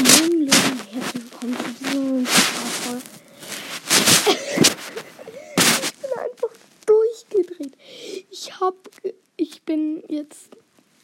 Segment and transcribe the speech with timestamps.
[0.00, 0.56] Moin Leute,
[0.92, 3.06] herzlich willkommen zu diesem Podcast.
[5.76, 7.76] ich bin einfach durchgedreht.
[8.30, 8.76] Ich hab,
[9.36, 10.56] ich bin jetzt,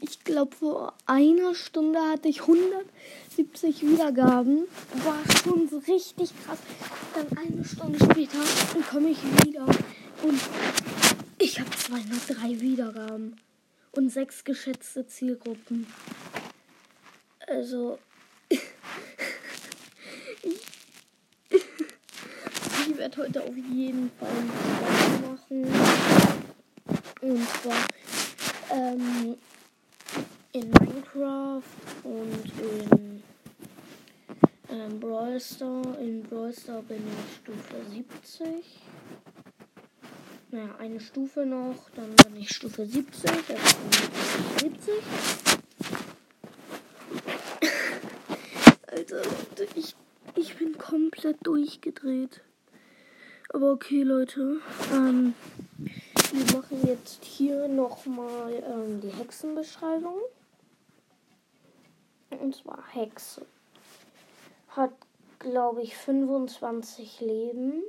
[0.00, 4.66] ich glaube vor einer Stunde hatte ich 170 Wiedergaben.
[5.04, 6.58] War schon so richtig krass.
[7.14, 8.38] Dann eine Stunde später
[8.90, 9.66] komme ich wieder
[10.24, 10.40] und
[11.38, 13.36] ich habe 203 Wiedergaben
[13.92, 15.86] und sechs geschätzte Zielgruppen.
[17.46, 18.00] Also
[23.00, 25.64] werde heute auf jeden Fall ein machen.
[27.22, 27.86] Und zwar
[28.70, 29.38] ähm,
[30.52, 31.62] in Minecraft
[32.04, 33.22] und in
[34.68, 35.98] ähm, Brawl Star.
[35.98, 38.80] In Brawl Star bin ich Stufe 70.
[40.50, 43.30] Naja, eine Stufe noch, dann bin ich Stufe 70.
[43.30, 43.54] Also
[44.58, 44.94] bin ich 70.
[48.88, 49.96] Alter, Leute, ich,
[50.36, 52.42] ich bin komplett durchgedreht.
[53.52, 54.60] Aber okay, Leute.
[54.92, 55.34] Ähm,
[56.30, 60.18] wir machen jetzt hier nochmal ähm, die Hexenbeschreibung.
[62.30, 63.44] Und zwar Hexe.
[64.68, 64.92] Hat,
[65.40, 67.82] glaube ich, 25 Leben.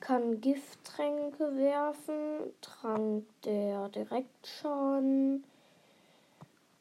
[0.00, 2.52] Kann Gifttränke werfen.
[2.62, 5.44] Trank der Direktschaden.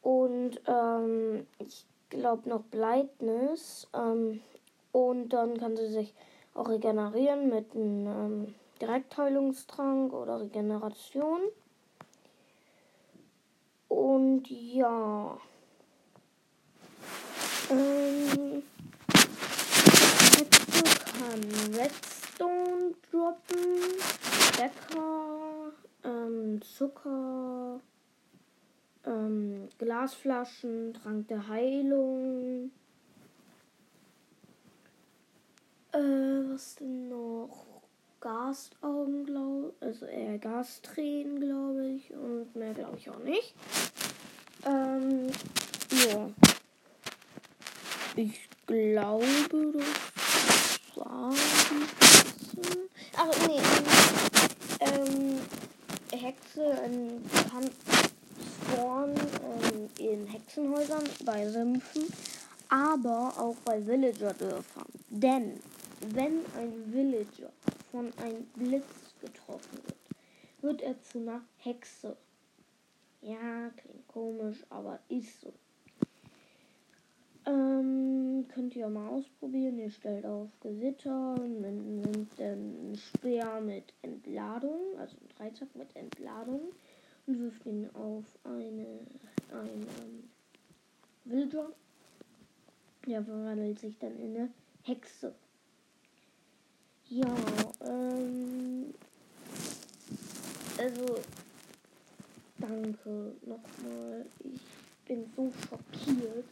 [0.01, 3.87] Und ähm, ich glaube noch Bleitnis.
[3.93, 4.41] Ähm,
[4.91, 6.15] und dann kann sie sich
[6.55, 11.41] auch regenerieren mit einem ähm, Direktheilungstrank oder Regeneration.
[13.87, 15.37] Und ja.
[17.69, 18.63] Ähm,
[21.19, 23.57] kann Redstone droppen,
[24.57, 25.71] Bäcker,
[26.03, 27.79] ähm, Zucker,
[29.05, 32.71] ähm, Glasflaschen, Trank der Heilung.
[36.79, 37.65] Denn noch?
[38.21, 39.73] Gasaugen, glaube.
[39.81, 42.11] Also eher Gastränen, glaube ich.
[42.11, 43.53] Und mehr glaube ich auch nicht.
[44.65, 45.27] Ähm,
[46.09, 46.29] ja.
[48.15, 49.25] Ich glaube,
[49.73, 51.33] das war
[53.17, 53.61] Ach, nee.
[54.79, 55.39] Ähm,
[56.11, 57.21] Hexe ähm,
[57.51, 57.69] kann
[58.63, 62.07] spawnen ähm, in Hexenhäusern bei Sümpfen,
[62.69, 64.85] aber auch bei Villager-Dörfern.
[65.09, 65.59] Denn
[66.13, 67.51] wenn ein Villager
[67.91, 69.95] von einem Blitz getroffen wird,
[70.61, 72.15] wird er zu einer Hexe.
[73.21, 75.53] Ja, klingt komisch, aber ist so.
[77.47, 79.77] Ähm, könnt ihr mal ausprobieren.
[79.77, 86.61] Ihr stellt auf Gewitter, nimmt einen Speer mit Entladung, also einen Dreizack mit Entladung
[87.27, 88.99] und wirft ihn auf eine,
[89.51, 90.29] eine ähm,
[91.25, 91.71] Villager.
[93.07, 94.49] Der verwandelt sich dann in eine
[94.81, 95.35] Hexe.
[97.09, 97.35] Ja,
[97.81, 98.93] ähm.
[100.77, 101.19] Also.
[102.57, 104.25] Danke nochmal.
[104.39, 104.61] Ich
[105.07, 106.45] bin so schockiert.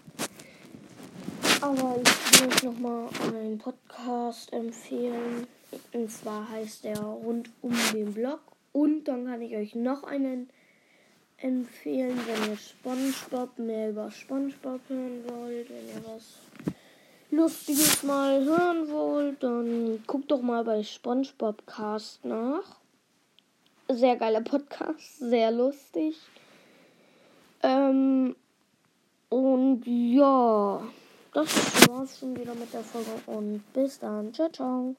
[1.61, 5.47] Aber ich will euch nochmal einen Podcast empfehlen.
[5.93, 8.41] Und zwar heißt der Rund um den Block.
[8.73, 10.49] Und dann kann ich euch noch einen
[11.37, 16.72] empfehlen, wenn ihr SpongeBob mehr über SpongeBob hören wollt, wenn ihr was
[17.33, 22.77] Lustiges mal hören wollt, dann guckt doch mal bei SpongeBob Cast nach.
[23.89, 26.15] Sehr geiler Podcast, sehr lustig.
[27.63, 28.35] Ähm,
[29.29, 30.83] und ja,
[31.33, 34.31] das war's schon wieder mit der Folge und bis dann.
[34.31, 34.95] Ciao, ciao.